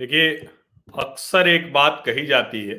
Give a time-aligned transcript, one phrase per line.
[0.00, 0.34] देखिए,
[0.94, 2.74] अक्सर एक बात कही जाती है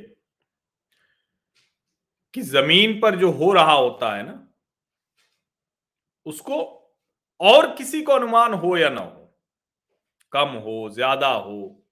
[2.34, 4.36] कि ज़मीन पर जो हो रहा होता है ना,
[6.25, 6.57] उसको
[7.39, 9.25] और किसी को अनुमान हो या ना हो,
[10.32, 11.86] कम हो, ज़्यादा हो,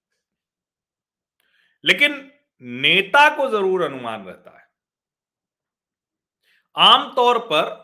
[1.84, 2.12] लेकिन
[2.80, 4.66] नेता को ज़रूर अनुमान रहता है।
[6.76, 7.76] आमतौर पर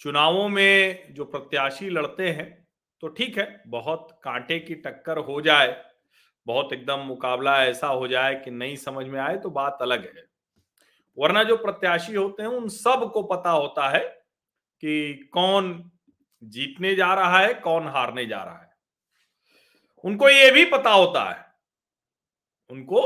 [0.00, 2.50] चुनावों में जो प्रत्याशी लड़ते हैं
[3.02, 5.68] तो ठीक है, बहुत कांटे की टक्कर हो जाए
[6.46, 10.24] बहुत एकदम मुकाबला ऐसा हो जाए कि नहीं समझ में आए तो बात अलग है।
[11.18, 14.04] वरना जो प्रत्याशी होते हैं, उन सबको पता होता है
[14.80, 15.90] कि कौन
[16.42, 18.76] जीतने जा रहा है, कौन हारने जा रहा है।
[20.04, 21.54] उनको ये भी पता होता है।
[22.70, 23.02] उनको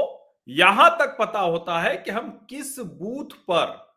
[0.48, 3.94] यहाँ तक पता होता है कि हम किस बूथ पर,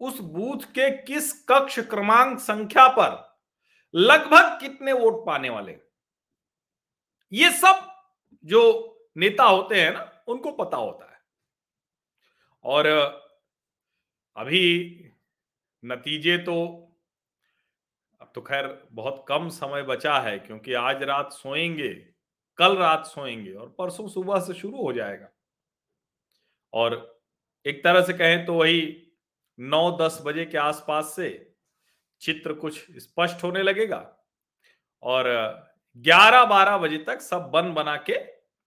[0.00, 3.38] उस बूथ के किस कक्ष क्रमांक संख्या पर
[3.94, 5.76] लगभग कितने वोट पाने वाले
[7.32, 7.97] ये सब
[8.44, 8.62] जो
[9.16, 11.18] नेता होते हैं ना, उनको पता होता है।
[12.64, 12.86] और
[14.36, 15.04] अभी
[15.84, 16.84] नतीजे तो
[18.20, 21.88] अब तो खैर बहुत कम समय बचा है, क्योंकि आज रात सोएँगे,
[22.58, 25.28] कल रात सोएँगे और परसों सुबह से शुरू हो जाएगा।
[26.72, 27.20] और
[27.66, 29.12] एक तरह से कहें तो वही
[29.58, 31.54] नौ दस बजे के आसपास से
[32.20, 34.16] चित्र कुछ स्पष्ट होने लगेगा।
[35.02, 35.26] और
[36.04, 38.18] ग्यारह बारह बजे तक सब बन बना के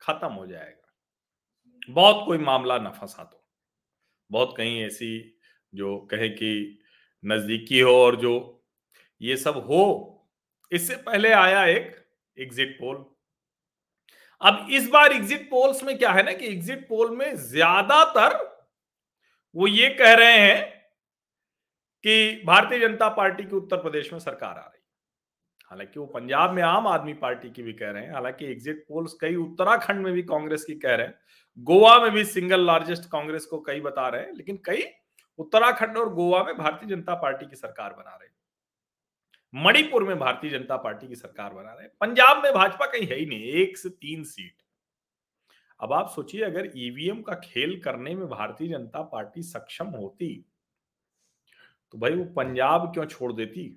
[0.02, 0.78] खत्म हो जाएगा।
[1.90, 3.44] बहुत कोई मामला न फंसा तो।
[4.32, 5.38] बहुत कहीं ऐसी
[5.74, 6.80] जो कहे कि
[7.24, 8.34] नजदीकी हो और जो
[9.22, 9.84] ये सब हो,
[10.72, 11.96] इससे पहले आया एक
[12.38, 13.06] एग्जिट पोल
[14.42, 18.38] अब इस बार एग्जिट पोल्स में क्या है ना कि एग्जिट पोल में ज़्यादातर
[19.56, 20.64] वो ये कह रहे हैं
[22.04, 24.68] कि भारतीय जनता पार्टी की उत्तर प्रदेश में सरकार आ
[25.72, 29.14] हालाँकि वो पंजाब में आम आदमी पार्टी की भी कह रहे हैं, हालाँकि एग्जिट पोल्स
[29.22, 31.14] कई उत्तराखंड में भी कांग्रेस की कह रहे हैं,
[31.58, 34.84] गोवा में भी सिंगल लार्जेस्ट कांग्रेस को कई बता रहे हैं, लेकिन कई
[35.40, 38.30] उत्तराखंड और गोवा में भारतीय जनता पार्टी की सरकार बना रहे
[39.54, 43.26] मणिपुर में भारतीय जनता पार्टी की सरकार बना रहे पंजाब में भाजपा कहीं है ही
[43.26, 44.62] नहीं, एक से तीन सीट।
[45.80, 50.34] अब आप सोचिए, अगर ईवीएम का खेल करने में भारतीय जनता पार्टी सक्षम होती
[51.94, 53.76] तो भाई वो पंजाब क्यों छोड़ देती?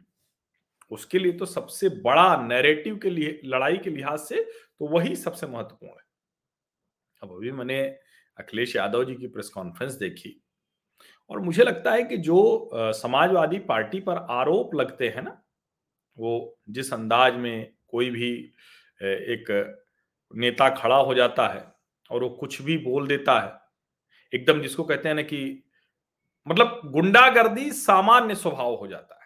[0.90, 5.46] उसके लिए तो सबसे बड़ा नैरेटिव के लिए, लड़ाई के लिहाज से तो वही सबसे
[5.46, 6.02] महत्वपूर्ण है।
[7.22, 7.80] अब अभी मैंने
[8.38, 10.40] अखिलेश यादव जी की प्रेस कॉन्फ्रेंस देखी
[11.30, 15.40] और मुझे लगता है कि जो समाजवादी पार्टी पर आरोप लगते हैं ना,
[16.16, 18.30] वो जिस अंदाज में कोई भी
[19.00, 19.46] एक
[20.30, 21.64] नेता खड़ा हो जाता है
[22.10, 23.52] और वो कुछ भी बोल देता है,
[24.32, 25.62] एकदम जिसको कहते हैं ना कि
[26.46, 29.23] मतलब गुंडागर्दी सामान्य स्वभाव हो जाता है।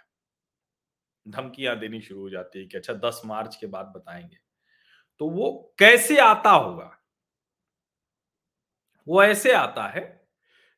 [1.28, 4.39] धमकियाँ देनी शुरू हो जाती है कि अच्छा दस मार्च के बाद बताएँगे।
[5.19, 6.99] तो वो कैसे आता होगा?
[9.09, 10.28] वो ऐसे आता है,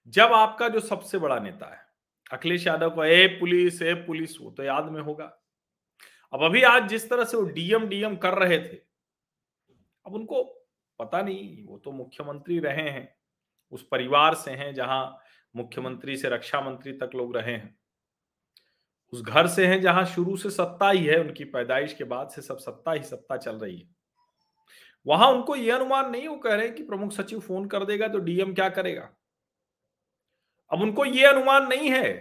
[0.09, 1.87] जब आपका जो सबसे बड़ा नेता है,
[2.33, 5.25] अखिलेश यादव को, ए पुलिस ए पुलिस, वो तो याद में होगा।
[6.33, 8.77] अब अभी आज जिस तरह से वो डीएम डीएम कर रहे थे,
[10.07, 10.43] अब उनको
[10.99, 13.17] पता नहीं, वो तो मुख्यमंत्री रहे हैं,
[13.71, 15.19] उस परिवार से हैं जहाँ
[15.57, 17.80] मुख्यमंत्री से रक्षा मंत्री तक लोग रहे हैं।
[19.13, 22.43] उस घर से हैं जहाँ शुरू से सत्ता ही है, उनकी पैदाइश के बाद से
[22.43, 23.89] सब सत्ता ही सत्ता चल रही है।
[25.07, 28.09] वहाँ उनको यह अनुमान नहीं, वो कह रहे हैं कि प्रमुख सचिव फ़ोन कर देगा
[28.09, 29.09] तो डीएम क्या करेगा?
[30.73, 32.13] अब उनको यह अनुमान नहीं है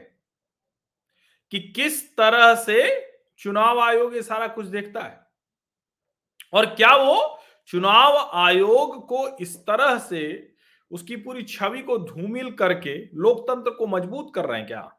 [1.51, 2.83] कि किस तरह से
[3.37, 5.27] चुनाव आयोग ये सारा कुछ देखता है
[6.53, 10.21] और क्या वो चुनाव आयोग को इस तरह से
[10.91, 14.98] उसकी पूरी छवि को धूमिल करके लोकतंत्र को मज़बूत कर रहे हैं क्या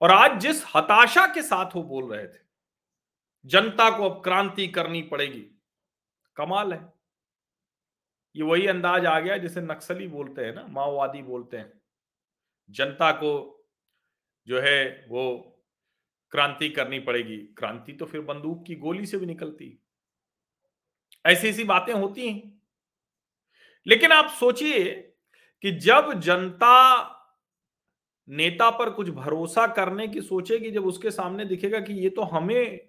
[0.00, 2.38] और आज जिस हताशा के साथ वो बोल रहे थे,
[3.46, 5.60] जनता को अब क्रांति करनी पड़ेगी,
[6.36, 6.92] कमाल है।
[8.36, 11.80] ये वही अंदाज आ गया जिसे नक्सली बोलते हैं ना, माओवादी बोलते हैं।
[12.70, 13.56] जनता को
[14.46, 15.38] जो है वो
[16.30, 19.82] क्रांति करनी पड़ेगी। क्रांति तो फिर बंदूक की गोली से भी निकलती।
[21.26, 22.62] ऐसी ऐसी बातें होती हैं।
[23.86, 25.14] लेकिन आप सोचिए
[25.62, 27.02] कि जब जनता
[28.30, 32.88] नेता पर कुछ भरोसा करने की सोचेगी, जब उसके सामने दिखेगा कि ये तो हमें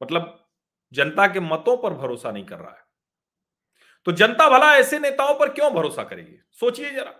[0.00, 0.48] मतलब
[0.92, 2.86] जनता के मतों पर भरोसा नहीं कर रहा है।
[4.06, 6.36] तो जनता भला ऐसे नेताओं पर क्यों भरोसा करेगी?
[6.50, 7.14] सोचिए जरा।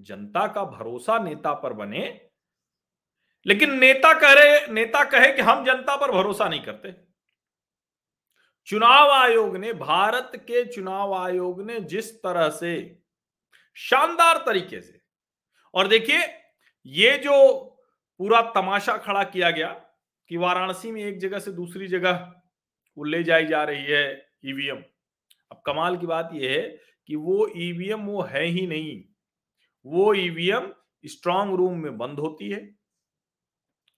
[0.00, 2.30] जनता का भरोसा नेता पर बने,
[3.46, 6.94] लेकिन नेता कह रहे नेता कहे कि हम जनता पर भरोसा नहीं करते।
[8.68, 13.02] चुनाव आयोग ने, भारत के चुनाव आयोग ने जिस तरह से
[13.76, 15.00] शानदार तरीके से।
[15.74, 16.20] और देखिए,
[16.86, 17.62] ये जो
[18.18, 19.68] पूरा तमाशा खड़ा किया गया
[20.28, 22.32] कि वाराणसी में एक जगह से दूसरी जगह
[22.98, 24.82] वो ले जाई जा रही है ईवीएम।
[25.50, 26.62] अब कमाल की बात यह है
[27.06, 29.04] कि वो ईवीएम वो है ही नहीं।
[29.86, 30.72] वो ईवीएम
[31.04, 32.76] स्ट्रांग रूम में बंद होती है।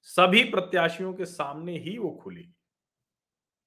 [0.02, 2.54] सभी प्रत्याशियों के सामने ही वो खुलेगी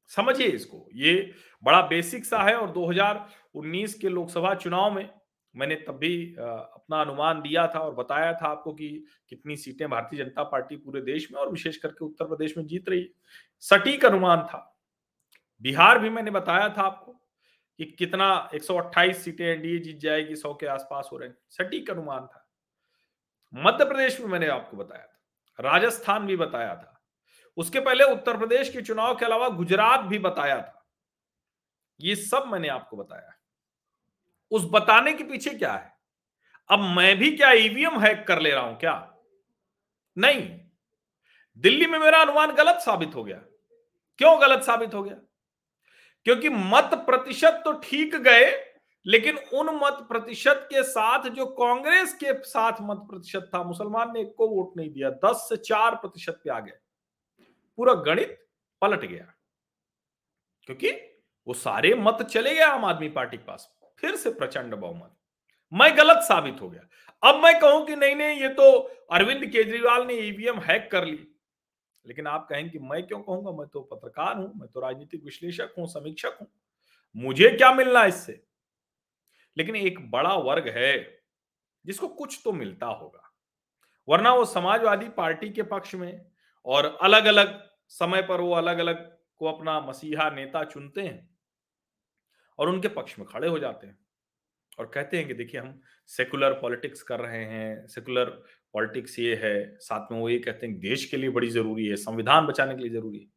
[0.07, 5.20] समझिए इसको। ये बड़ा बेसिक सा है और 2019 के लोकसभा चुनाव में
[5.55, 8.89] मैंने तब भी अपना अनुमान दिया था और बताया था आपको कि
[9.29, 12.89] कितनी सीटें भारतीय जनता पार्टी पूरे देश में और विशेष करके उत्तर प्रदेश में जीत
[12.89, 13.09] रही।
[13.59, 14.79] सटीक अनुमान था।
[15.61, 17.13] बिहार भी मैंने बताया था आपको
[17.79, 22.27] कि कितना 128 सीटें एनडीए जीत जाएगी, सौ के आसपास हो रहे हैं। सटीक अनुमान
[22.27, 22.47] था।
[23.53, 25.17] मध्य प्रदेश में मैंने आपको बताया था।
[25.59, 27.03] राजस्थान भी बताया था।
[27.57, 30.87] उसके पहले उत्तर प्रदेश के चुनाव के अलावा गुजरात भी बताया था।
[32.01, 33.33] ये सब मैंने आपको बताया।
[34.51, 35.97] उस बताने के पीछे क्या है?
[36.69, 39.17] अब मैं भी क्या ईवीएम हैक कर ले रहा हूँ क्या?
[40.17, 40.59] नहीं।
[41.57, 43.37] दिल्ली में मेरा अनुमान गलत साबित हो गया।
[44.17, 45.15] क्यों गलत साबित हो गया?
[46.23, 48.73] क्योंकि मत प्रतिशत तो ठीक गए,
[49.05, 54.21] लेकिन उन मत प्रतिशत के साथ जो कांग्रेस के साथ मत प्रतिशत था, मुसलमान ने
[54.21, 56.73] एक को वोट नहीं दिया, दस से चार प्रतिशत पे आ गए।
[57.77, 58.47] पूरा गणित
[58.81, 59.33] पलट गया।
[60.63, 60.91] क्योंकि
[61.47, 65.15] वो सारे मत चले गए आम आदमी पार्टी के पास। फिर से प्रचंड बहुमत।
[65.73, 66.81] मैं गलत साबित हो गया।
[67.29, 68.71] अब मैं कहूँ कि नहीं नहीं, ये तो
[69.11, 71.27] अरविंद केजरीवाल ने ईवीएम हैक कर ली।
[72.07, 73.51] लेकिन आप कहें कि मैं क्यों कहूँगा?
[73.51, 76.47] मैं तो पत्रकार हूँ, मैं तो राजनीतिक विश्लेषक हूँ, समीक्षक हूँ।
[77.15, 78.43] मुझे क्या मिलना इससे?
[79.57, 81.23] लेकिन एक बड़ा वर्ग है,
[81.85, 83.33] जिसको कुछ तो मिलता होगा।
[84.09, 86.25] वरना वो समाजवादी पार्टी के पक्ष में
[86.65, 91.30] और अलग अलग समय पर वो अलग अलग को अपना मसीहा नेता चुनते हैं।
[92.59, 93.97] और उनके पक्ष में खड़े हो जाते हैं।
[94.79, 98.25] और कहते हैं कि देखिए, हम सेकुलर पॉलिटिक्स कर रहे हैं सेकुलर
[98.73, 101.95] पॉलिटिक्स ये है, साथ में वो ये कहते हैं देश के लिए बड़ी ज़रूरी है,
[101.97, 103.27] संविधान बचाने के लिए ज़रूरी है।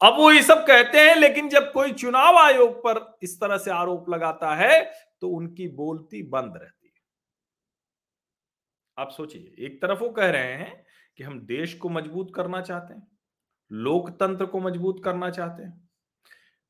[0.00, 3.70] अब वो ये सब कहते हैं, लेकिन जब कोई चुनाव आयोग पर इस तरह से
[3.72, 4.82] आरोप लगाता है
[5.22, 6.92] तो उनकी बोलती बंद रहती है।
[8.96, 10.84] आप सोचिए, एक तरफ़ वो कह रहे हैं
[11.18, 13.06] कि हम देश को मज़बूत करना चाहते हैं,
[13.70, 15.88] लोकतंत्र को मज़बूत करना चाहते हैं।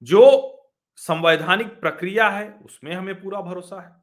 [0.02, 0.57] जो
[1.00, 4.02] संवैधानिक प्रक्रिया है, उसमें हमें पूरा भरोसा है।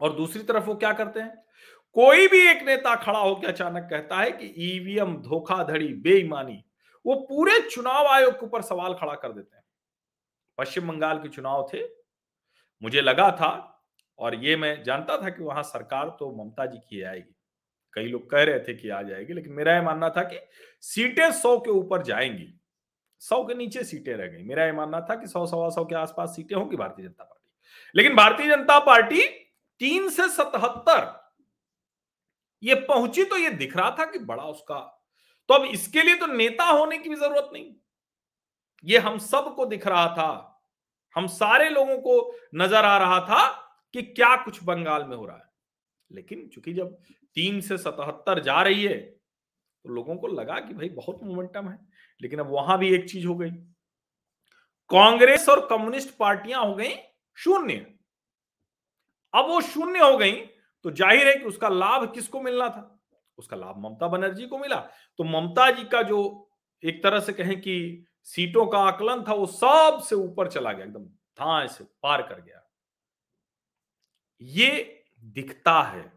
[0.00, 1.44] और दूसरी तरफ़ वो क्या करते हैं?
[1.92, 6.64] कोई भी एक नेता खड़ा होकर अचानक कहता है कि ईवीएम धोखाधड़ी, बेईमानी,
[7.06, 9.64] वो पूरे चुनाव आयोग के ऊपर सवाल खड़ा कर देते हैं।
[10.58, 11.84] पश्चिम बंगाल के चुनाव थे,
[12.82, 13.82] मुझे लगा था,
[14.18, 17.36] और ये मैं जानता था कि वहाँ सरकार तो ममता जी की आएगी।
[17.92, 20.36] कई लोग कह रहे थे कि आ जाएगी, लेकिन मेरा यह मानना था कि
[20.80, 22.60] सीटें सौ के ऊपर जाएँगी।
[23.24, 25.94] सौ के नीचे सीटें रह गई। मेरा यह मानना था कि सौ, सवा सौ के
[25.94, 27.50] आसपास सीटें होंगी भारतीय जनता पार्टी।
[27.94, 29.22] लेकिन भारतीय जनता पार्टी
[29.80, 31.12] तीन से सतहत्तर,
[32.62, 34.78] ये पहुँची तो ये दिख रहा था कि बड़ा उसका।
[35.48, 37.74] तो अब इसके लिए तो नेता होने की भी ज़रूरत नहीं।
[38.84, 40.60] ये हम सबको दिख रहा था।
[41.16, 43.46] हम सारे लोगों को नज़र आ रहा था
[43.94, 45.52] कि क्या कुछ बंगाल में हो रहा है।
[46.10, 46.96] लेकिन चूँकि जब
[47.36, 51.78] तीन से सतहत्तर जा रही है तो लोगों को लगा कि भाई बहुत मोमेंटम है।
[52.20, 53.50] लेकिन अब वहाँ भी एक चीज़ हो गई।
[54.90, 56.94] कांग्रेस और कम्युनिस्ट पार्टियाँ हो गई
[57.38, 57.74] शून्य।
[59.34, 60.32] अब वो शून्य हो गई
[60.84, 62.90] तो ज़ाहिर है कि उसका लाभ किसको मिलना था?
[63.38, 64.76] उसका लाभ ममता बनर्जी को मिला।
[65.18, 66.48] तो ममता जी का जो
[66.82, 71.04] एक तरह से कहें कि सीटों का आकलन था, वो सबसे ऊपर चला गया, एकदम
[71.38, 72.60] धाए से पार कर गया।
[74.40, 76.12] ये दिखता है।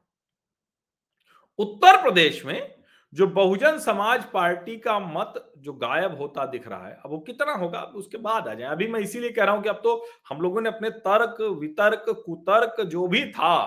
[1.59, 2.76] उत्तर प्रदेश में
[3.17, 7.51] जो बहुजन समाज पार्टी का मत जो गायब होता दिख रहा है, अब वो कितना
[7.51, 7.79] होगा?
[7.79, 9.93] अब उसके बाद आ जाए। अभी मैं इसीलिए कह रहा हूँ कि अब तो
[10.29, 13.65] हम लोगों ने अपने तर्क, वितर्क, कुतर्क जो भी था,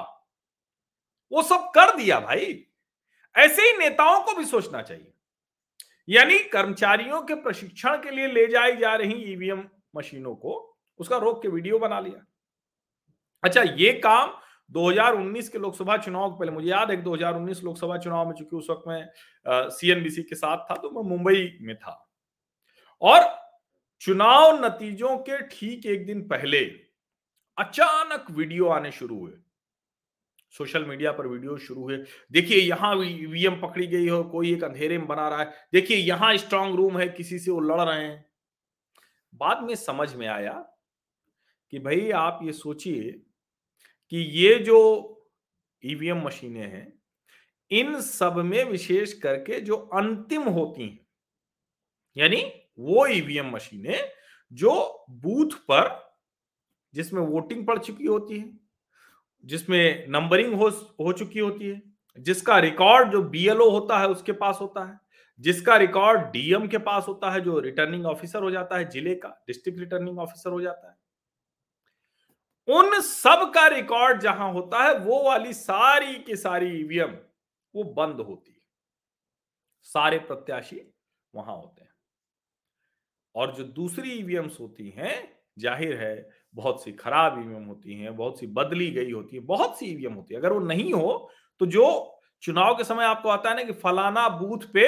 [1.33, 2.67] वो सब कर दिया भाई।
[3.35, 5.13] ऐसे ही नेताओं को भी सोचना चाहिए।
[6.09, 9.65] यानी कर्मचारियों के प्रशिक्षण के लिए ले जाई जा रही ईवीएम
[9.97, 12.25] मशीनों को, उसका रोक के वीडियो बना लिया।
[13.43, 14.33] अच्छा ये काम
[14.71, 18.71] 2019 के लोकसभा चुनाव पहले, मुझे याद है कि 2019 लोकसभा चुनाव में चूँकि उस
[18.71, 21.97] वक्त मैं सीएनबीसी के साथ था तो मैं मुंबई में था।
[23.03, 23.29] और
[24.03, 26.65] चुनाव नतीजों के ठीक एक दिन पहले
[27.59, 29.33] अचानक वीडियो आने शुरू हुए।
[30.55, 31.97] सोशल मीडिया पर वीडियो शुरू हुए।
[32.33, 36.37] देखिए, यहाँ ईवीएम पकड़ी गई हो, कोई एक अंधेरे में बना रहा है। देखिए, यहाँ
[36.37, 38.25] स्ट्रांग रूम है, किसी से वो लड़ रहे हैं।
[39.35, 40.53] बाद में समझ में आया
[41.73, 43.11] कि भाई आप ये सोचिए
[44.13, 44.79] कि ये जो
[45.85, 47.01] ईवीएम मशीनें हैं,
[47.71, 51.07] इन सब में विशेष करके जो अंतिम होती हैं,
[52.17, 52.43] यानी
[52.79, 54.11] वो ईवीएम मशीनें
[54.53, 56.13] जो बूथ पर,
[56.95, 58.59] जिसमें वोटिंग पड़ चुकी होती है,
[59.45, 60.69] जिसमें नंबरिंग हो
[61.01, 61.83] हो चुकी होती है,
[62.19, 64.99] जिसका रिकॉर्ड जो बीएलओ होता है उसके पास होता है,
[65.41, 69.45] जिसका रिकॉर्ड डीएम के पास होता है जो रिटर्निंग ऑफिसर हो जाता है, ज़िले का,
[69.47, 70.97] डिस्ट्रिक्ट रिटर्निंग ऑफिसर हो जाता है
[72.71, 77.17] उन सब का रिकॉर्ड जहाँ होता है, वो वाली सारी की सारी ईवीएम,
[77.75, 78.59] वो बंद होती है।
[79.87, 80.81] सारे प्रत्याशी
[81.35, 81.91] वहाँ होते हैं।
[83.35, 88.39] और जो दूसरी ईवीएम्स होती हैं, ज़ाहिर है, बहुत सी खराब ईवीएम होती हैं, बहुत
[88.41, 91.67] सी बदली गई होती है, बहुत सी ईवीएम होती है। अगर वो नहीं हो तो
[91.67, 94.87] जो चुनाव के समय आपको आता है ना कि फलाना बूथ पे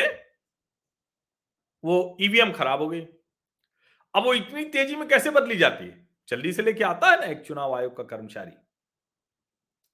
[1.85, 3.01] वो ईवीएम खराब हो गई।
[4.15, 6.02] अब वो इतनी तेज़ी में कैसे बदली जाती है?
[6.29, 8.53] जल्दी से लेके आता है ना एक चुनाव आयोग का कर्मचारी,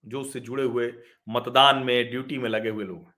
[0.05, 0.93] जो उससे जुड़े हुए
[1.29, 3.13] मतदान में, ड्यूटी में लगे हुए लोग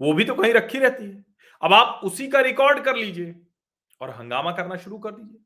[0.00, 1.24] वो भी तो कहीं रखी रहती है।
[1.62, 3.34] अब आप उसी का रिकॉर्ड कर लीजिए
[4.00, 5.38] और हंगामा करना शुरू कर दीजिए।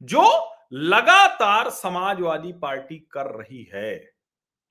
[0.00, 0.22] जो
[0.72, 4.14] लगातार समाजवादी पार्टी कर रही है,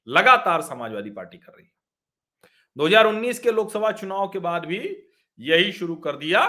[0.08, 1.72] लगातार समाजवादी पार्टी कर रही है।
[2.78, 4.80] 2019 के लोकसभा चुनाव के बाद भी
[5.40, 6.46] यही शुरू कर दिया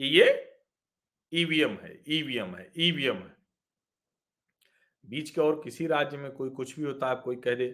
[0.00, 0.26] कि ये
[1.32, 3.36] ईवीएम है ईवीएम है ईवीएम है।
[5.04, 7.68] बीच के और किसी राज्य में कोई कुछ भी होता है कोई कह दे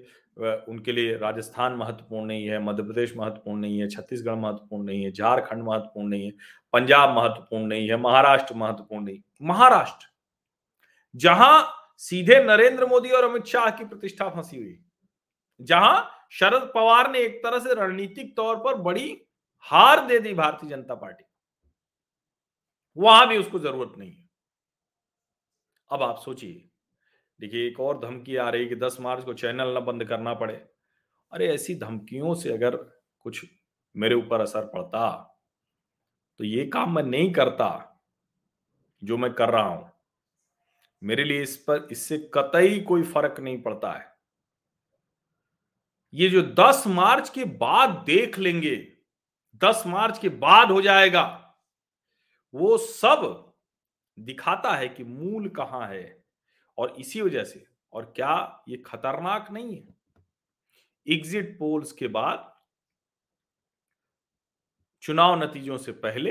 [0.69, 5.11] उनके लिए राजस्थान महत्वपूर्ण नहीं है, मध्य प्रदेश महत्वपूर्ण नहीं है, छत्तीसगढ़ महत्वपूर्ण नहीं है,
[5.13, 6.33] झारखंड महत्वपूर्ण नहीं है,
[6.75, 10.07] पंजाब महत्वपूर्ण नहीं है, महाराष्ट्र महत्वपूर्ण नहीं महाराष्ट्र,
[11.15, 14.79] जहाँ सीधे नरेंद्र मोदी और अमित शाह की प्रतिष्ठा फंसी हुई,
[15.61, 19.17] जहाँ शरद पवार ने एक तरह से रणनीतिक तौर पर बड़ी
[19.67, 21.25] हार दे दी भारतीय जनता पार्टी,
[22.97, 24.29] वहाँ भी उसको ज़रूरत नहीं है।
[25.91, 26.70] अब आप सोचिए
[27.41, 30.55] देखिए, एक और धमकी आ रही कि 10 मार्च को चैनल ना बंद करना पड़े।
[31.33, 32.77] अरे, ऐसी धमकियों से अगर
[33.19, 33.45] कुछ
[33.97, 35.27] मेरे ऊपर असर पड़ता
[36.39, 38.01] तो ये काम मैं नहीं करता
[39.03, 39.91] जो मैं कर रहा हूँ।
[41.03, 44.15] मेरे लिए इस पर, इससे कतई कोई फ़र्क नहीं पड़ता है।
[46.15, 48.77] ये जो 10 मार्च के बाद देख लेंगे
[49.65, 51.57] 10 मार्च के बाद हो जाएगा,
[52.55, 53.53] वो सब
[54.19, 56.20] दिखाता है कि मूल कहाँ है।
[56.79, 59.95] और इसी वजह से, और क्या ये खतरनाक नहीं है?
[61.07, 62.47] एग्जिट पोल्स के बाद
[65.03, 66.31] चुनाव नतीजों से पहले,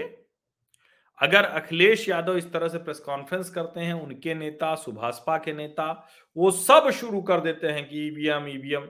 [1.19, 5.91] अगर अखिलेश यादव इस तरह से प्रेस कॉन्फ्रेंस करते हैं, उनके नेता सुभाषपा के नेता,
[6.38, 8.88] वो सब शुरू कर देते हैं कि ईवीएम ईवीएम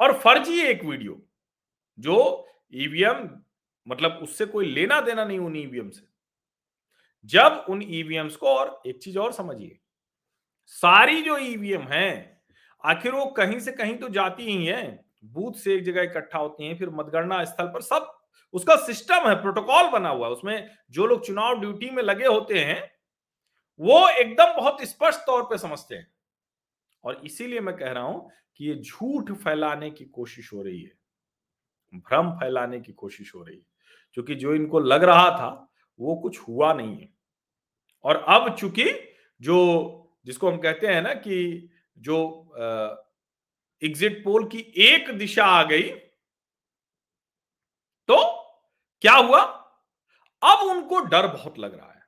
[0.00, 1.20] और फर्जी एक वीडियो,
[1.98, 3.28] जो ईवीएम
[3.86, 6.06] मतलब उससे कोई लेना देना नहीं उन ईवीएम से।
[7.24, 9.78] जब उन ईवीएम्स को, और एक चीज़ और समझिए
[10.76, 12.40] सारी जो ईवीएम है,
[12.84, 16.66] आखिर वो कहीं से कहीं तो जाती ही है। बूथ से एक जगह इकट्ठा होती
[16.66, 18.14] हैं, फिर मतगणना स्थल पर सब,
[18.54, 22.58] उसका सिस्टम है, प्रोटोकॉल बना हुआ है। उसमें जो लोग चुनाव ड्यूटी में लगे होते
[22.58, 22.82] हैं,
[23.80, 26.06] वो एकदम बहुत स्पष्ट तौर पे समझते हैं।
[27.04, 30.92] और इसीलिए मैं कह रहा हूँ कि ये झूठ फैलाने की कोशिश हो रही है,
[31.92, 33.64] भ्रम फैलाने की कोशिश हो रही है,
[34.14, 35.68] क्योंकि जो इनको लग रहा था,
[36.00, 37.08] वो कुछ हुआ नहीं है।
[38.04, 38.90] और अब चूँकि
[39.40, 39.97] जो
[40.28, 41.68] जिसको हम कहते हैं ना कि
[41.98, 42.18] जो
[43.82, 45.88] एग्जिट पोल की एक दिशा आ गई
[48.08, 48.16] तो
[49.02, 49.40] क्या हुआ?
[50.42, 52.02] अब उनको डर बहुत लग रहा है।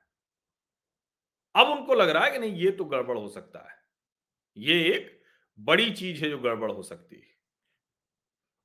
[1.55, 3.75] अब उनको लग रहा है कि नहीं, ये तो गड़बड़ हो सकता है।
[4.57, 5.21] ये एक
[5.59, 7.29] बड़ी चीज़ है जो गड़बड़ हो सकती है।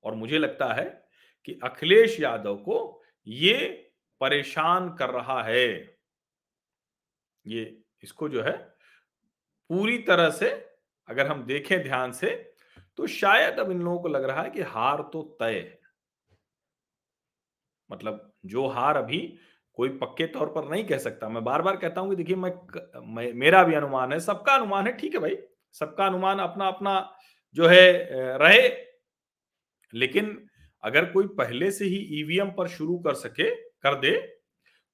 [0.05, 0.85] और मुझे लगता है
[1.45, 3.57] कि अखिलेश यादव को ये
[4.21, 5.99] परेशान कर रहा है।
[7.47, 8.76] ये, इसको जो है
[9.71, 10.51] पूरी तरह से
[11.09, 12.31] अगर हम देखें ध्यान से
[12.99, 15.79] तो शायद अब इन लोगों को लग रहा है कि हार तो तय है।
[17.91, 19.19] मतलब जो हार अभी
[19.79, 22.53] कोई पक्के तौर पर नहीं कह सकता। मैं बार बार कहता हूँ कि देखिए मैं,
[23.07, 25.37] मैं मेरा भी अनुमान है सबका अनुमान है ठीक है भाई
[25.75, 26.95] सबका अनुमान अपना अपना
[27.57, 28.69] जो है रहे।
[29.93, 30.49] लेकिन
[30.85, 34.17] अगर कोई पहले से ही ईवीएम पर शुरू कर सके कर दे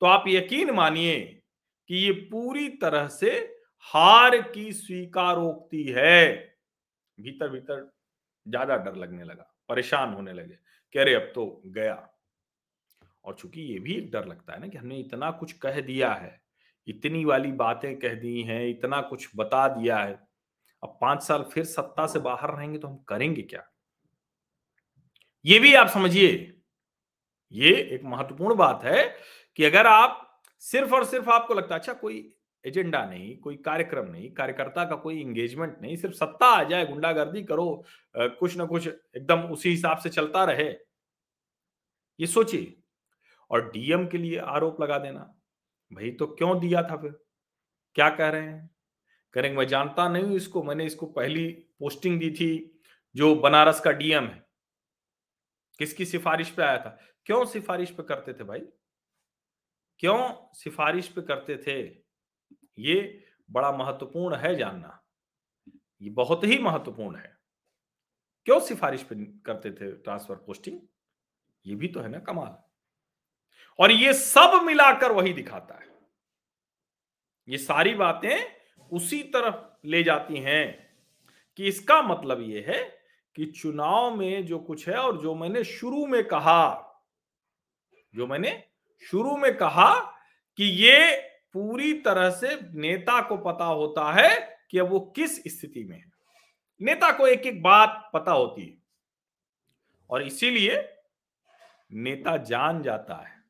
[0.02, 1.18] तो आप यकीन मानिए
[1.90, 3.30] कि ये पूरी तरह से
[3.90, 6.34] हार की स्वीकारोक्ति है।
[7.18, 7.90] भीतर भीतर
[8.46, 10.58] ज़्यादा डर लगने लगा, परेशान होने लगे
[10.94, 11.94] कह रहे अब तो गया।
[13.24, 16.12] और चूँकि ये भी एक डर लगता है ना कि हमने इतना कुछ कह दिया
[16.12, 16.40] है,
[16.88, 20.18] इतनी वाली बातें कह दी हैं, इतना कुछ बता दिया है,
[20.82, 23.62] अब पाँच साल फिर सत्ता से बाहर रहेंगे तो हम करेंगे क्या?
[25.44, 26.28] ये भी आप समझिए।
[27.54, 29.02] ये एक महत्वपूर्ण बात है
[29.58, 32.18] कि अगर आप सिर्फ़ और सिर्फ़ आपको लगता है अच्छा कोई
[32.64, 37.42] एजेंडा नहीं, कोई कार्यक्रम नहीं, कार्यकर्ता का कोई एंगेजमेंट नहीं, सिर्फ़ सत्ता आ जाए, गुंडागर्दी
[37.44, 37.84] करो
[38.16, 40.68] कुछ ना कुछ एकदम उसी हिसाब से चलता रहे।
[42.20, 42.76] ये सोचिए।
[43.50, 45.20] और डीएम के लिए आरोप लगा देना।
[45.90, 47.10] भाई तो क्यों दिया था फिर?
[47.96, 48.70] क्या कह रहे हैं?
[49.34, 52.80] करेंगे, मैं जानता नहीं हूँ इसको, मैंने इसको पहली पोस्टिंग दी थी
[53.14, 54.42] जो बनारस का डीएम है।
[55.78, 56.98] किसकी सिफारिश पे आया था?
[57.26, 58.60] क्यों सिफारिश पे करते थे भाई?
[60.00, 60.18] क्यों
[60.54, 62.01] सिफारिश पे करते थे?
[62.78, 65.02] ये बड़ा महत्वपूर्ण है जानना।
[66.02, 67.38] ये बहुत ही महत्वपूर्ण है।
[68.44, 70.80] क्यों सिफारिश पे करते थे ट्रांसफ़र पोस्टिंग?
[71.66, 72.62] ये भी तो है ना कमाल।
[73.78, 75.88] और ये सब मिलाकर वही दिखाता है।
[77.48, 78.62] ये सारी बातें
[78.92, 80.96] उसी तरफ़ ले जाती हैं
[81.56, 83.02] कि इसका मतलब ये है
[83.36, 86.88] कि चुनाव में जो कुछ है और जो मैंने शुरू में कहा,
[88.14, 88.68] जो मैंने
[89.02, 90.00] शुरू में कहा
[90.56, 95.84] कि ये पूरी तरह से नेता को पता होता है कि अब वो किस स्थिति
[95.84, 96.10] में है।
[96.80, 98.76] नेता को एक एक बात पता होती है।
[100.10, 100.76] और इसीलिए
[101.92, 103.42] नेता जान जाता है।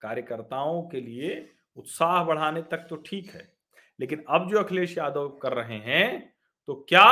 [0.00, 3.52] कार्यकर्ताओं के लिए उत्साह बढ़ाने तक तो ठीक है।
[4.00, 6.34] लेकिन अब जो अखिलेश यादव कर रहे हैं
[6.66, 7.06] तो क्या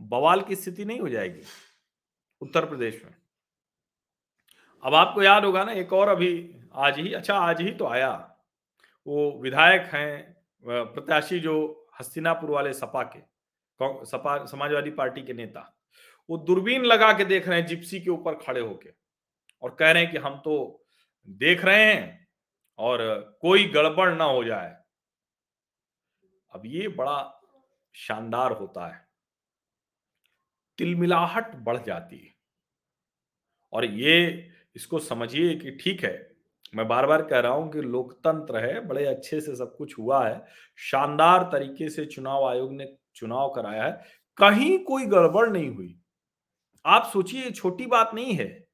[0.00, 1.42] बवाल की स्थिति नहीं हो जाएगी
[2.42, 3.14] उत्तर प्रदेश में?
[4.86, 6.30] अब आपको याद होगा ना, एक और अभी
[6.74, 8.10] आज ही अच्छा आज ही तो आया।
[9.06, 11.54] वो विधायक हैं प्रत्याशी जो
[12.00, 13.18] हस्तिनापुर वाले सपा के,
[14.06, 15.72] सपा, समाजवादी पार्टी के नेता,
[16.28, 18.92] वो दूरबीन लगा के देख रहे हैं, जिप्सी के ऊपर खड़े होके
[19.62, 20.86] और कह रहे हैं कि हम तो
[21.28, 22.28] देख रहे हैं
[22.78, 24.74] और कोई गड़बड़ ना हो जाए।
[26.52, 27.18] अब ये बड़ा
[27.94, 29.06] शानदार होता है।
[30.78, 32.34] तिलमिलाहट बढ़ जाती है।
[33.72, 36.36] और ये इसको समझिए कि ठीक है,
[36.74, 40.28] मैं बार बार कह रहा हूँ कि लोकतंत्र है, बड़े अच्छे से सब कुछ हुआ
[40.28, 40.44] है,
[40.76, 44.04] शानदार तरीके से चुनाव आयोग ने चुनाव कराया है,
[44.36, 45.98] कहीं कोई गड़बड़ नहीं हुई।
[46.86, 48.66] आप सोचिए छोटी बात नहीं है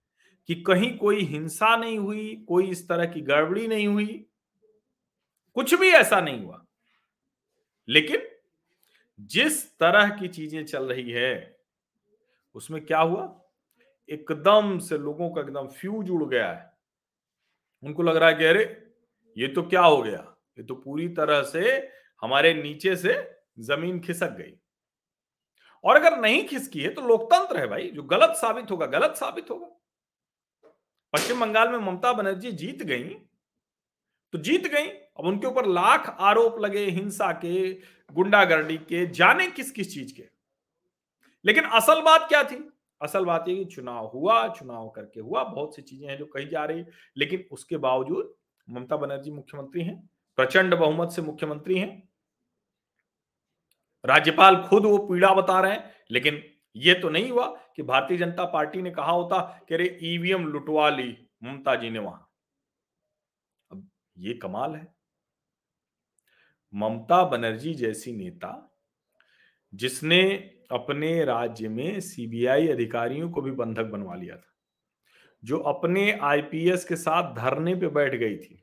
[0.47, 4.27] कि कहीं कोई हिंसा नहीं हुई, कोई इस तरह की गड़बड़ी नहीं हुई।
[5.55, 6.67] कुछ भी ऐसा नहीं हुआ।
[7.89, 8.23] लेकिन
[9.21, 11.57] जिस तरह की चीज़ें चल रही है,
[12.55, 13.42] उसमें क्या हुआ?
[14.09, 16.73] एकदम से लोगों का एकदम फ्यूज उड़ गया है।
[17.83, 18.65] उनको लग रहा है कि अरे,
[19.37, 20.37] ये तो क्या हो गया?
[20.59, 21.91] ये तो पूरी तरह से
[22.23, 24.53] हमारे नीचे से ज़मीन खिसक गई।
[25.85, 29.51] और अगर नहीं खिसकी है तो लोकतंत्र है भाई, जो गलत साबित होगा, गलत साबित
[29.51, 29.67] होगा।
[31.15, 33.15] पश्चिम बंगाल में ममता बनर्जी जीत गई
[34.35, 37.73] तो जीत गई। अब उनके ऊपर लाख आरोप लगे हिंसा के,
[38.13, 40.29] गुंडागर्दी के, जाने किस किस चीज़ के।
[41.45, 42.72] लेकिन असल बात क्या थी?
[43.03, 46.47] असल बात ये कि चुनाव हुआ, चुनाव करके हुआ, बहुत सी चीज़ें हैं जो कही
[46.47, 46.85] जा रही
[47.17, 48.35] लेकिन उसके बावजूद
[48.69, 49.97] ममता बनर्जी मुख्यमंत्री हैं,
[50.39, 52.09] प्रचंड बहुमत से मुख्यमंत्री हैं।
[54.05, 56.43] राज्यपाल खुद वो पीड़ा बता रहे हैं, लेकिन
[56.77, 60.89] ये तो नहीं हुआ कि भारतीय जनता पार्टी ने कहा होता कि अरे ईवीएम लुटवा
[60.89, 62.29] ली ममता जी ने वहाँ।
[63.71, 63.89] अब
[64.19, 64.87] ये कमाल है।
[66.73, 68.51] ममता बनर्जी जैसी नेता
[69.73, 70.23] जिसने
[70.73, 74.51] अपने राज्य में सीबीआई अधिकारियों को भी बंधक बनवा लिया था,
[75.43, 78.63] जो अपने आईपीएस के साथ धरने पे बैठ गई थी।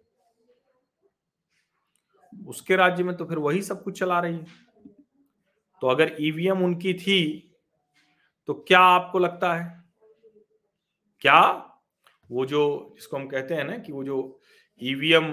[2.33, 4.45] उसके राज्य में तो फिर वही सब कुछ चला रही है।
[5.81, 7.45] तो अगर ईवीएम उनकी थी
[8.47, 9.83] तो क्या आपको लगता है?
[11.21, 11.41] क्या
[12.29, 14.39] वो जो, जिसको हम कहते हैं ना कि वो जो
[14.81, 15.31] ईवीएम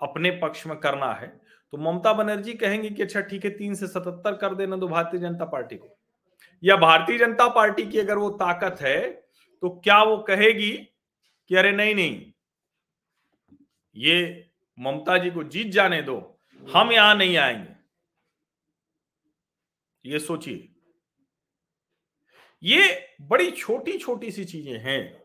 [0.00, 1.28] अपने पक्ष में करना है
[1.74, 5.20] तो ममता बनर्जी कहेंगी कि अच्छा ठीक है, तीन से सतहत्तर कर देना दो भारतीय
[5.20, 5.88] जनता पार्टी को।
[6.62, 9.00] या भारतीय जनता पार्टी की अगर वो ताकत है
[9.62, 12.20] तो क्या वो कहेगी कि अरे नहीं नहीं,
[13.96, 14.46] ये
[14.78, 16.16] ममता जी को जीत जाने दो,
[16.62, 17.74] हम यहाँ नहीं आएँगे।
[20.04, 20.68] ये सोचिए।
[22.62, 22.88] ये
[23.22, 25.22] बड़ी छोटी छोटी सी चीज़ें हैं,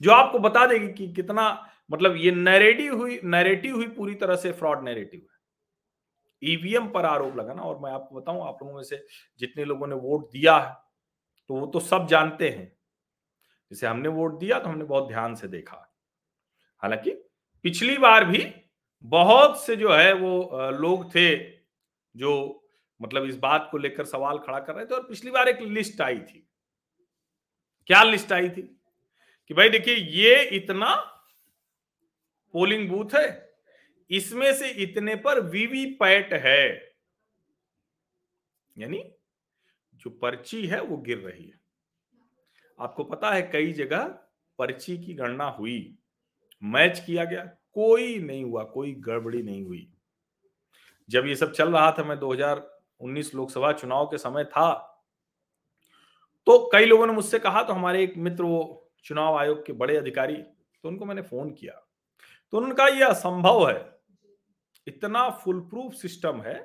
[0.00, 1.48] जो आपको बता देगी कि कितना
[1.90, 5.34] मतलब ये नैरेटिव हुई नैरेटिव हुई पूरी तरह से फ्रॉड नैरेटिव है।
[6.46, 9.04] ईवीएम पर आरोप लगाना, और मैं आपको बताऊँ, आप लोगों में से
[9.40, 10.74] जितने लोगों ने वोट दिया है
[11.50, 12.66] तो वो तो सब जानते हैं।
[13.70, 15.82] जैसे हमने वोट दिया तो हमने बहुत ध्यान से देखा।
[16.82, 17.10] हालाँकि
[17.64, 18.44] पिछली बार भी
[19.04, 21.36] बहुत से जो है, वो लोग थे
[22.14, 22.62] जो
[23.00, 26.00] मतलब इस बात को लेकर सवाल खड़ा कर रहे थे, और पिछली बार एक लिस्ट
[26.00, 26.46] आई थी।
[27.86, 28.62] क्या लिस्ट आई थी?
[29.50, 30.94] कि भाई देखिए, ये इतना
[32.54, 33.45] पोलिंग बूथ है
[34.10, 36.94] इसमें से इतने पर वीवी पैट है।
[38.76, 39.02] यानी
[39.94, 41.60] जो पर्ची है वो गिर रही है।
[42.80, 44.02] आपको पता है कई जगह
[44.58, 45.98] पर्ची की गणना हुई।
[46.62, 49.92] मैच किया गया। कोई नहीं हुआ, कोई गड़बड़ी नहीं हुई।
[51.08, 54.92] जब ये सब चल रहा था, मैं 2019 लोकसभा चुनाव के समय था
[56.46, 59.96] तो कई लोगों ने मुझसे कहा तो हमारे एक मित्र वो चुनाव आयोग के बड़े
[59.96, 61.72] अधिकारी तो उनको मैंने फ़ोन किया।
[62.52, 63.95] तो उन्होंने कहा, यह असंभव है।
[64.86, 66.56] इतना फुल प्रूफ सिस्टम है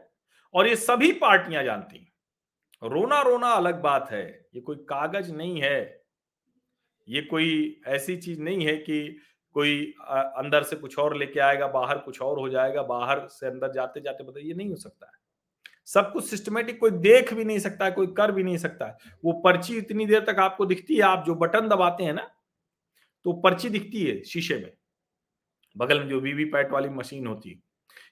[0.56, 2.10] और ये सभी पार्टियाँ जानती हैं।
[2.84, 6.04] रोना रोना अलग बात है, ये कोई कागज़ नहीं है,
[7.08, 9.18] ये कोई ऐसी चीज़ नहीं है कि
[9.56, 13.72] कोई अंदर से कुछ और लेके आएगा, बाहर कुछ और हो जाएगा, बाहर से अंदर
[13.72, 15.20] जाते जाते बताइए, ये नहीं हो सकता है।
[15.88, 18.98] सब कुछ सिस्टमेटिक कोई देख भी नहीं सकता है, कोई कर भी नहीं सकता है।
[19.24, 22.30] वो पर्ची इतनी देर तक आपको दिखती है, आप जो बटन दबाते हैं ना
[23.26, 24.72] तो पर्ची दिखती है शीशे में।
[25.76, 27.62] बगल में जो वीवीपैट वाली मशीन होती है।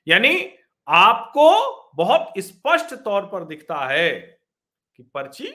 [0.08, 0.54] यानी
[0.88, 4.40] आपको बहुत स्पष्ट तौर पर दिखता है
[4.96, 5.48] कि पर्ची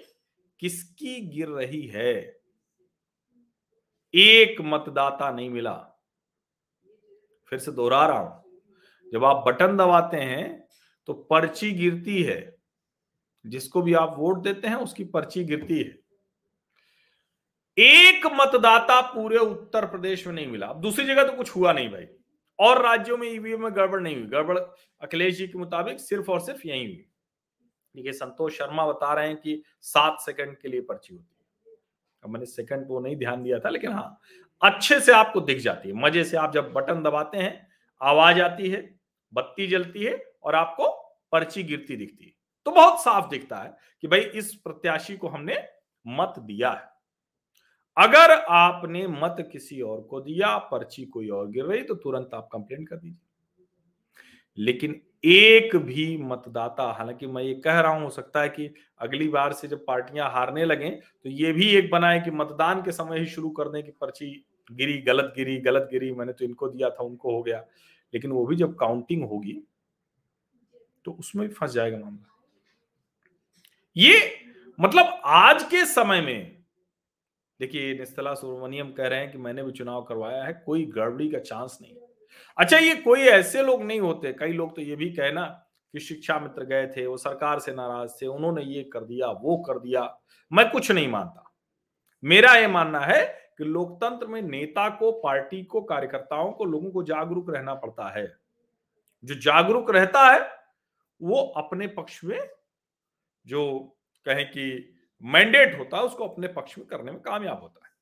[0.60, 2.40] किसकी गिर रही है।
[4.14, 5.74] एक मतदाता नहीं मिला।
[7.46, 8.60] फिर से दोहरा रहा हूँ।
[9.12, 10.68] जब आप बटन दबाते हैं
[11.06, 12.56] तो पर्ची गिरती है।
[13.46, 15.98] जिसको भी आप वोट देते हैं, उसकी पर्ची गिरती है।
[17.78, 21.88] एक मतदाता पूरे उत्तर प्रदेश में नहीं मिला। अब दूसरी जगह तो कुछ हुआ नहीं
[21.88, 22.06] भाई।
[22.58, 24.58] और राज्यों में ईवीएम में गड़बड़ नहीं हुई। गड़बड़
[25.02, 27.04] अखिलेश जी के मुताबिक सिर्फ़ और सिर्फ़ यही हुई।
[27.96, 31.44] देखिए, संतोष शर्मा बता रहे हैं कि सात सेकंड के लिए पर्ची होती है।
[32.22, 34.20] अब मैंने सेकंड को नहीं ध्यान दिया था, लेकिन हाँ
[34.62, 37.68] अच्छे से आपको दिख जाती है। मज़े से आप जब बटन दबाते हैं,
[38.02, 39.00] आवाज़ आती है,
[39.32, 40.88] बत्ती जलती है और आपको
[41.32, 42.32] पर्ची गिरती दिखती है।
[42.66, 45.56] तो बहुत साफ़ दिखता है कि भाई इस प्रत्याशी को हमने
[46.06, 46.93] मत दिया है।
[47.96, 52.48] अगर आपने मत किसी और को दिया, पर्ची कोई और गिर रही तो तुरंत आप
[52.52, 53.18] कंप्लेंट कर दीजिए।
[54.58, 58.68] लेकिन एक भी मतदाता, हालाँकि मैं ये कह रहा हूँ, हो सकता है कि
[59.00, 62.92] अगली बार से जब पार्टियाँ हारने लगे तो ये भी एक बनाए कि मतदान के
[62.92, 64.30] समय ही शुरू कर दें कि पर्ची
[64.70, 67.64] गिरी, गलत गिरी गलत गिरी, मैंने तो इनको दिया था, उनको हो गया।
[68.14, 69.62] लेकिन वो भी जब काउंटिंग होगी
[71.04, 72.30] तो उसमें भी फंस जाएगा मामला।
[73.96, 74.20] ये
[74.78, 76.53] मतलब आज के समय में
[77.60, 81.38] देखिए, निस्तला सुब्रमण्यम कह रहे हैं कि मैंने भी चुनाव करवाया है, कोई गड़बड़ी का
[81.38, 81.96] चांस नहीं।
[82.58, 86.38] अच्छा ये कोई ऐसे लोग नहीं होते, कई लोग तो ये भी कहना कि शिक्षा
[86.38, 90.20] मित्र गए थे, वो सरकार से नाराज़ थे, उन्होंने ये कर दिया, वो कर दिया।
[90.52, 91.54] मैं कुछ नहीं मानता।
[92.24, 97.02] मेरा ये मानना है कि लोकतंत्र में नेता को, पार्टी को, कार्यकर्ताओं को, लोगों को
[97.02, 98.36] जागरूक रहना पड़ता है।
[99.24, 100.50] जो जागरूक रहता है,
[101.22, 102.40] वो अपने पक्ष में
[103.46, 103.78] जो
[104.24, 104.93] कहें कि
[105.24, 107.92] मैंडेट होता है, उसको अपने पक्ष में करने में कामयाब होता है।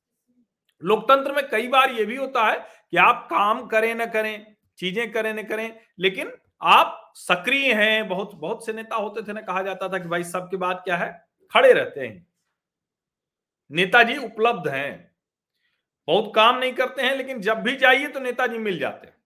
[0.83, 2.59] लोकतंत्र में कई बार यह भी होता है
[2.91, 6.31] कि आप काम करें ना करें, चीज़ें करें न करें, लेकिन
[6.61, 10.23] आप सक्रिय हैं, बहुत बहुत से नेता होते थे ना, कहा जाता था कि भाई
[10.23, 11.27] सबके बाद क्या है?
[11.53, 12.27] खड़े रहते हैं।
[13.71, 15.15] नेताजी उपलब्ध हैं।
[16.07, 19.17] बहुत काम नहीं करते हैं, लेकिन जब भी जाइए तो नेताजी मिल जाते हैं।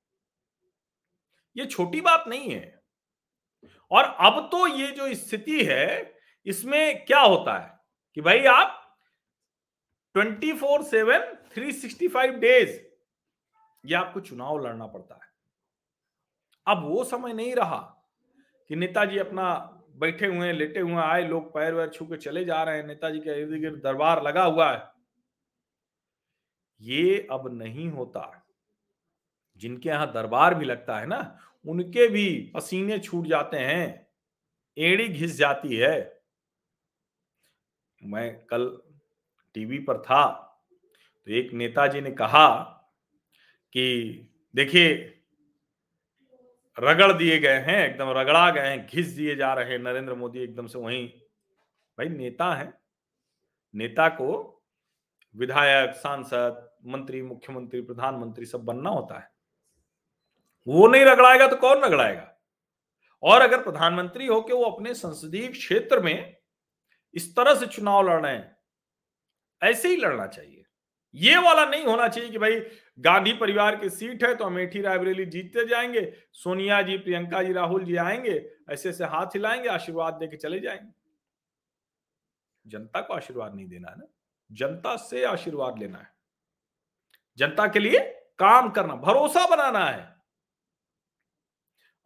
[1.57, 2.81] ये छोटी बात नहीं है।
[3.91, 7.76] और अब तो ये जो स्थिति है, इसमें क्या होता है?
[8.17, 8.97] कि भाई आप
[10.15, 11.19] 24 सेवन
[11.55, 12.79] 365 डेज़
[13.85, 15.29] ये आपको चुनाव लड़ना पड़ता है।
[16.67, 18.07] अब वो समय नहीं रहा
[18.67, 19.53] कि नेताजी अपना
[19.95, 23.19] बैठे हुए लेटे हुए आए, लोग पैर वैर छू के चले जा रहे हैं, नेताजी
[23.19, 24.91] के इर्द गिर्द दरबार लगा हुआ है।
[26.81, 28.47] ये अब नहीं होता।
[29.57, 34.07] जिनके यहाँ दरबार भी लगता है ना, उनके भी पसीने छूट जाते हैं,
[34.77, 36.16] एड़ी घिस जाती है।
[38.03, 38.81] मैं कल
[39.53, 40.43] टीवी पर था
[41.25, 42.73] तो एक नेताजी ने कहा
[43.73, 44.13] कि
[44.55, 45.13] देखिए,
[46.79, 50.39] रगड़ दिए गए हैं, एकदम रगड़ा गए हैं, घिस दिए जा रहे हैं, नरेंद्र मोदी
[50.39, 51.09] एकदम से वहीं।
[51.97, 52.81] भाई नेता है।
[53.75, 54.61] नेता को
[55.35, 59.31] विधायक, सांसद, मंत्री, मुख्यमंत्री, प्रधानमंत्री सब बनना होता है।
[60.67, 62.33] वो नहीं रगड़ाएगा तो कौन रगड़ाएगा?
[63.23, 66.36] और अगर प्रधानमंत्री हो के वो अपने संसदीय क्षेत्र में
[67.13, 68.57] इस तरह से चुनाव लड़ रहे हैं।
[69.61, 70.63] ऐसे ही लड़ना चाहिए।
[71.15, 72.59] ये वाला नहीं होना चाहिए कि भाई
[72.99, 77.83] गांधी परिवार की सीट है तो अमेठी रायबरेली जीतते जाएँगे, सोनिया जी, प्रियंका जी, राहुल
[77.83, 80.93] जी आएँगे, ऐसे ऐसे हाथ हिलाएँगे, आशीर्वाद देके चले जाएँगे।
[82.65, 84.07] जनता को आशीर्वाद नहीं देना है ना।
[84.51, 86.11] जनता से आशीर्वाद लेना है।
[87.37, 87.99] जनता के लिए
[88.39, 90.17] काम करना, भरोसा बनाना है।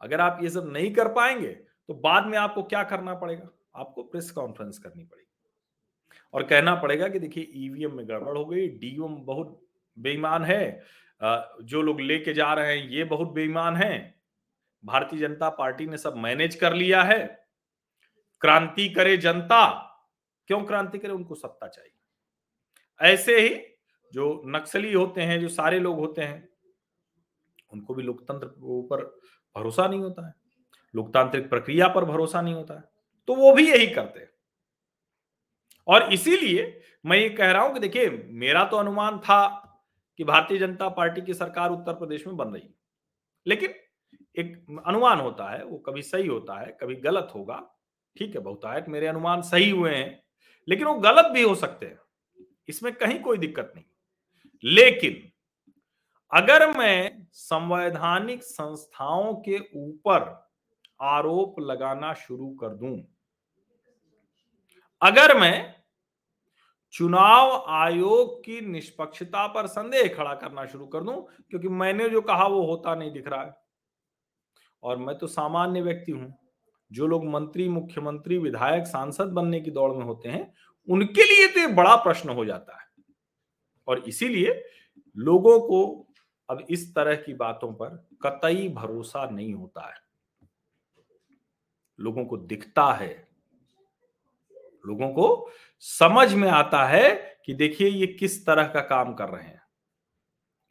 [0.02, 1.48] अगर आप ये सब नहीं कर पाएँगे
[1.90, 3.50] तो बाद में आपको क्या करना पड़ेगा?
[3.76, 5.28] आपको प्रेस कॉन्फ्रेंस करनी पड़ेगी।
[6.34, 9.60] और कहना पड़ेगा कि देखिए ईवीएम में गड़बड़ हो गई डीएम बहुत
[9.98, 10.84] बेईमान है
[11.22, 14.20] जो लोग लेके जा रहे हैं, ये बहुत बेईमान है।
[14.86, 17.20] भारतीय जनता पार्टी ने सब मैनेज कर लिया है।
[18.42, 19.68] क्रांति करे जनता।
[20.48, 21.12] क्यों क्रांति करे?
[21.12, 21.92] उनको सत्ता चाहिए।
[23.00, 23.56] ऐसे ही
[24.14, 26.48] जो नक्सली होते हैं, जो सारे लोग होते हैं,
[27.74, 29.04] उनको भी लोकतंत्र के ऊपर
[29.56, 30.34] भरोसा नहीं होता है।
[30.96, 32.84] लोकतांत्रिक प्रक्रिया पर भरोसा नहीं होता है।
[33.28, 34.30] तो वो भी यही करते हैं।
[35.88, 39.68] और इसीलिए मैं ये कह रहा हूँ कि देखिए, मेरा तो अनुमान था
[40.18, 42.70] कि भारतीय जनता पार्टी की सरकार उत्तर प्रदेश में बन रही
[43.48, 43.74] लेकिन
[44.38, 47.78] एक अनुमान होता है, वो कभी सही होता है, कभी गलत होगा।
[48.18, 50.24] ठीक है, बहुतायत मेरे अनुमान सही हुए हैं,
[50.68, 52.00] लेकिन वो गलत भी हो सकते हैं।
[52.68, 53.86] इसमें कहीं कोई दिक्कत नहीं।
[54.64, 55.32] लेकिन
[56.34, 60.51] अगर मैं संवैधानिक संस्थाओं के ऊपर
[61.02, 63.04] आरोप लगाना शुरू कर दूँ।
[65.02, 65.76] अगर मैं
[66.92, 72.48] चुनाव आयोग की निष्पक्षता पर संदेह खड़ा करना शुरू कर दूँ, क्योंकि मैंने जो कहा
[72.48, 73.54] वो होता नहीं दिख रहा है।
[74.84, 76.38] और मैं तो सामान्य व्यक्ति हूँ,
[76.92, 80.54] जो लोग मंत्री, मुख्यमंत्री, विधायक, सांसद बनने की दौड़ में होते हैं,
[80.88, 82.86] उनके लिए तो बड़ा प्रश्न हो जाता है।
[83.88, 84.64] और इसीलिए
[85.18, 86.08] लोगों को
[86.50, 90.11] अब इस तरह की बातों पर कतई भरोसा नहीं होता है।
[92.02, 93.28] लोगों को दिखता है।
[94.88, 97.10] लोगों को समझ में आता है
[97.46, 99.62] कि देखिए ये किस तरह का काम कर रहे हैं।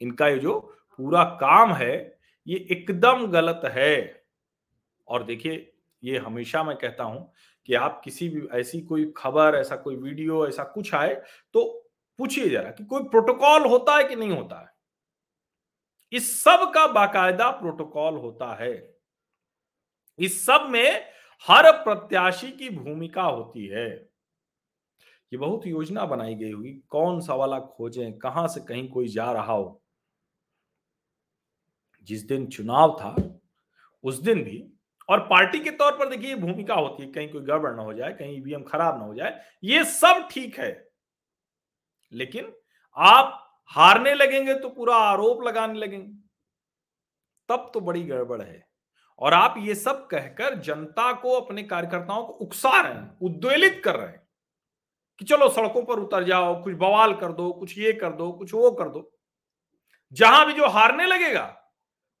[0.01, 0.59] इनका ये जो
[0.99, 4.23] पूरा काम है, ये एकदम गलत है।
[5.07, 7.33] और देखिए, ये हमेशा मैं कहता हूँ
[7.65, 11.13] कि आप किसी भी, ऐसी कोई खबर, ऐसा कोई वीडियो, ऐसा कुछ आए
[11.53, 14.69] तो पूछिए जरा कि कोई प्रोटोकॉल होता है कि नहीं होता है?
[16.11, 18.95] इस सब का बाकायदा प्रोटोकॉल होता है।
[20.19, 21.05] इस सब में
[21.47, 23.89] हर प्रत्याशी की भूमिका होती है।
[25.33, 29.31] ये बहुत योजना बनाई गई हुई कौन सा वाला खोजें, कहाँ से कहीं कोई जा
[29.31, 29.83] रहा हो।
[32.03, 33.39] जिस दिन चुनाव था,
[34.03, 34.73] उस दिन भी,
[35.09, 38.13] और पार्टी के तौर पर देखिए भूमिका होती है, कहीं कोई गड़बड़ ना हो जाए,
[38.13, 40.89] कहीं ईवीएम खराब ना हो जाए, ये सब ठीक है।
[42.13, 42.53] लेकिन
[42.97, 46.13] आप हारने लगेंगे तो पूरा आरोप लगाने लगेंगे।
[47.49, 48.70] तब तो बड़ी गड़बड़ है।
[49.21, 53.95] और आप ये सब कहकर जनता को, अपने कार्यकर्ताओं को उकसा रहे हैं, उद्वेलित कर
[53.95, 54.27] रहे हैं
[55.19, 58.53] कि चलो सड़कों पर उतर जाओ, कुछ बवाल कर दो, कुछ ये कर दो, कुछ
[58.53, 59.17] वो कर दो।
[60.13, 61.71] जहाँ भी जो हारने लगेगा,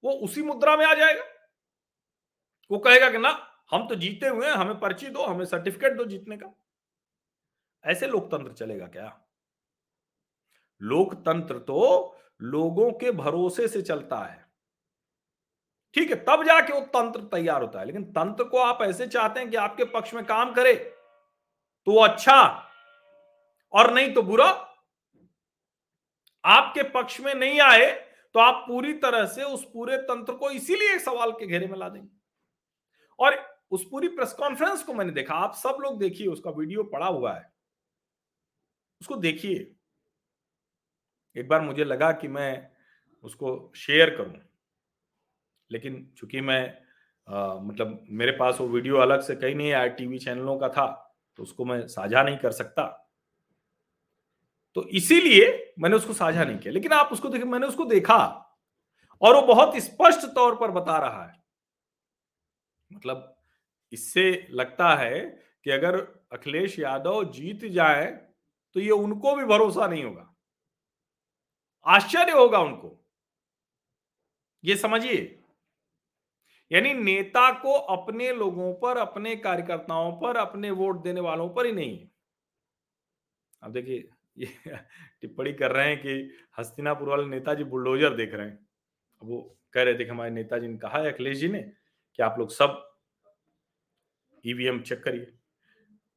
[0.03, 1.23] वो उसी मुद्रा में आ जाएगा।
[2.71, 6.05] वो कहेगा कि ना, हम तो जीते हुए हैं, हमें पर्ची दो, हमें सर्टिफिकेट दो
[6.05, 6.53] जीतने का।
[7.85, 9.21] ऐसे लोकतंत्र चलेगा क्या?
[10.81, 14.40] लोकतंत्र तो लोगों के भरोसे से चलता है।
[15.95, 19.39] ठीक है, तब जाके वो तंत्र तैयार होता है। लेकिन तंत्र को आप ऐसे चाहते
[19.39, 20.73] हैं कि आपके पक्ष में काम करे
[21.87, 22.41] तो वो अच्छा
[23.73, 24.47] और नहीं तो बुरा।
[26.43, 27.91] आपके पक्ष में नहीं आए
[28.35, 31.89] तो आप पूरी तरह से उस पूरे तंत्र को इसीलिए सवाल के घेरे में ला
[31.89, 32.09] देंगे।
[33.19, 33.35] और
[33.71, 37.33] उस पूरी प्रेस कॉन्फ्रेंस को मैंने देखा, आप सब लोग देखिए, उसका वीडियो पड़ा हुआ
[37.33, 37.51] है।
[39.01, 39.75] उसको देखिए।
[41.35, 42.69] एक बार मुझे लगा कि मैं
[43.25, 44.33] उसको शेयर करूँ।
[45.71, 46.77] लेकिन चूँकि मैं
[47.27, 50.85] आ, मतलब मेरे पास वो वीडियो अलग से कहीं नहीं आया टीवी चैनलों का था
[51.37, 52.85] तो उसको मैं साझा नहीं कर सकता।
[54.75, 58.17] तो इसीलिए मैंने उसको साझा नहीं किया। लेकिन आप उसको देखिए मैंने उसको देखा
[59.21, 61.43] और वो बहुत स्पष्ट तौर पर बता रहा है।
[62.91, 63.35] मतलब
[63.91, 65.19] इससे लगता है
[65.65, 65.95] कि अगर
[66.31, 68.05] अखिलेश यादव जीत जाए
[68.75, 70.33] तो ये उनको भी भरोसा नहीं होगा।
[71.85, 72.97] आश्चर्य होगा उनको।
[74.63, 75.40] ये समझिए।
[76.71, 81.71] यानी नेता को अपने लोगों पर, अपने कार्यकर्ताओं पर, अपने वोट देने वालों पर ही
[81.71, 82.11] नहीं। है
[83.63, 84.47] अब देखिए, ये
[85.21, 88.67] टिप्पणी कर रहे हैं कि हस्तिनापुर वाले नेताजी बुलडोजर देख रहे हैं।
[89.21, 91.71] अब वो कह रहे थे कि हमारे नेताजी ने कहा है, अखिलेश जी ने,
[92.15, 92.97] कि आप लोग सब
[94.45, 95.33] ईवीएम चेक करिए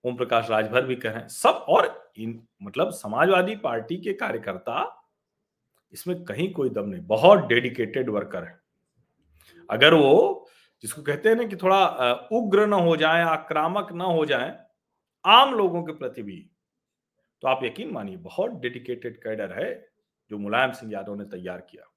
[0.05, 5.07] ओम प्रकाश राजभर भी कह रहे हैं, सब और इन मतलब समाजवादी पार्टी के कार्यकर्ता,
[5.93, 8.61] इसमें कहीं कोई दम नहीं, बहुत डेडिकेटेड वर्कर है।
[9.71, 10.44] अगर वो
[10.85, 14.59] जिसको कहते हैं ना कि थोड़ा उग्र ना हो जाए, आक्रामक ना हो जाए,
[15.25, 16.37] आम लोगों के प्रति भी
[17.42, 19.73] तो आप यकीन मानिए, बहुत डेडिकेटेड कैडर है
[20.31, 21.90] जो मुलायम सिंह यादव ने तैयार किया।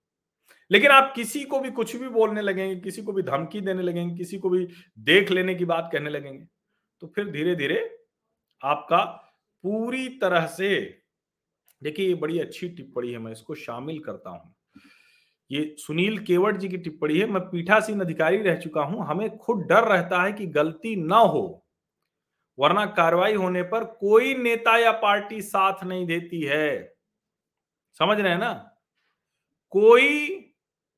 [0.72, 4.16] लेकिन आप किसी को भी कुछ भी बोलने लगेंगे, किसी को भी धमकी देने लगेंगे,
[4.16, 4.68] किसी को भी
[5.00, 6.46] देख लेने की बात कहने लगेंगे
[7.02, 7.80] तो फिर धीरे धीरे
[8.62, 9.04] आपका
[9.64, 10.70] पूरी तरह से,
[11.82, 14.54] देखिए ये बड़ी अच्छी टिप्पणी है, मैं इसको शामिल करता हूँ।
[15.52, 19.66] ये सुनील केवट जी की टिप्पणी है, मैं पीठासीन अधिकारी रह चुका हूँ, हमें खुद
[19.70, 21.64] डर रहता है कि गलती ना हो,
[22.58, 26.96] वरना कार्रवाई होने पर कोई नेता या पार्टी साथ नहीं देती है।
[28.00, 28.54] समझ रहे हैं ना?
[29.74, 30.28] कोई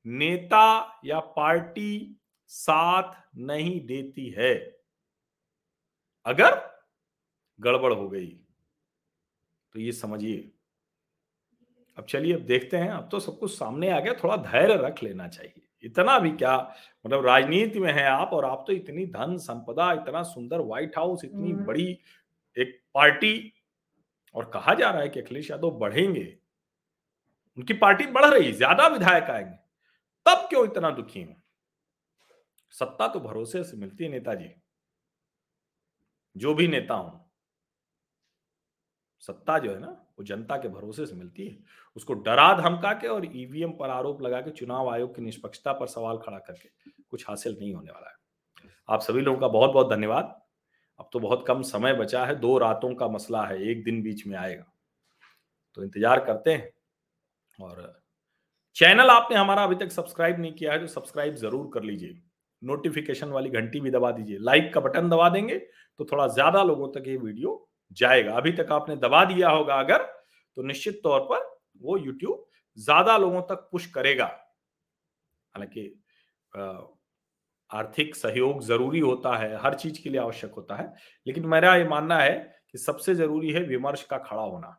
[0.05, 1.91] नेता या पार्टी
[2.51, 4.53] साथ नहीं देती है,
[6.25, 6.61] अगर
[7.59, 8.27] गड़बड़ हो गई
[9.75, 10.51] तो ये समझिए।
[11.99, 15.03] अब चलिए अब देखते हैं। अब तो सब कुछ सामने आ गया थोड़ा धैर्य रख
[15.03, 16.55] लेना चाहिए। इतना भी क्या
[17.05, 21.25] मतलब राजनीति में है आप और आप तो इतनी धन संपदा इतना सुंदर व्हाइट हाउस
[21.25, 21.87] इतनी। बड़ी
[22.57, 23.53] एक पार्टी
[24.35, 26.25] और कहा जा रहा है कि अखिलेश यादव बढ़ेंगे।
[27.57, 29.57] उनकी पार्टी बढ़ रही ज़्यादा विधायक आएँगे।
[30.25, 31.35] तब क्यों इतना दुखी हूँ?
[32.73, 34.49] सत्ता तो भरोसे से मिलती है नेताजी।
[36.35, 37.28] जो भी नेता हूँ।
[39.23, 41.57] सत्ता जो है ना, वो जनता के भरोसे से मिलती है।
[41.97, 45.87] उसको डरा, धमका के और ईवीएम पर आरोप लगा के चुनाव आयोग की निष्पक्षता पर
[45.87, 46.69] सवाल खड़ा करके
[47.03, 48.15] कुछ हासिल नहीं होने वाला है।
[48.89, 50.35] आप सभी लोगों का बहुत बहुत धन्यवाद।
[50.99, 54.25] अब तो बहुत कम समय बचा है, दो रातों का मसला है, एक दिन बीच
[54.27, 54.65] में आएगा।
[55.77, 56.71] तो इंतज़ार करते हैं
[57.59, 58.01] और
[58.75, 62.19] चैनल आपने हमारा अभी तक सब्सक्राइब नहीं किया है तो सब्सक्राइब ज़रूर कर लीजिए।
[62.61, 65.57] नोटिफिकेशन वाली घंटी भी दबा दीजिए। लाइक का बटन दबा देंगे
[65.99, 70.03] तो थोड़ा ज़्यादा लोगों तक ये वीडियो जाएगा। अभी तक आपने दबा दिया होगा अगर
[70.57, 71.47] तो निश्चित तौर पर
[71.81, 72.45] वो यूट्यूब
[72.77, 74.25] ज़्यादा लोगों तक पुश करेगा।
[75.55, 76.03] हालाँकि
[77.69, 80.93] आर्थिक सहयोग ज़रूरी होता है, हर चीज़ के लिए आवश्यक होता है,
[81.27, 82.37] लेकिन मेरा ये मानना है
[82.71, 84.75] कि सबसे ज़रूरी है विमर्श का खड़ा होना।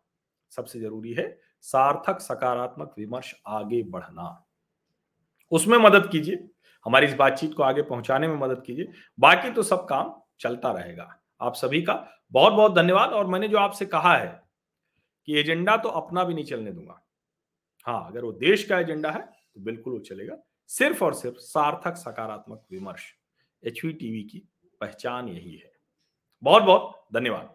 [0.53, 1.29] सबसे ज़रूरी है
[1.65, 4.47] सार्थक, सकारात्मक विमर्श आगे बढ़ना।
[5.53, 6.49] उसमें मदद कीजिए,
[6.87, 11.20] हमारी इस बातचीत को आगे पहुँचाने में मदद कीजिए, बाकी तो सब काम चलता रहेगा।
[11.41, 11.95] आप सभी का
[12.33, 14.29] बहुत बहुत धन्यवाद। और मैंने जो आपसे कहा है
[15.29, 17.01] कि एजेंडा तो अपना भी नहीं चलने दूँगा।
[17.87, 20.37] हाँ अगर वो देश का एजेंडा है तो बिल्कुल वो चलेगा।
[20.71, 23.05] सिर्फ़ और सिर्फ़ सार्थक सकारात्मक विमर्श
[23.63, 24.43] एच टीवी की
[24.81, 25.73] पहचान यही है।
[26.43, 27.55] बहुत बहुत धन्यवाद।